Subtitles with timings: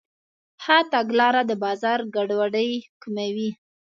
[0.63, 2.69] ښه تګلاره د بازار ګډوډي
[3.01, 3.49] کموي.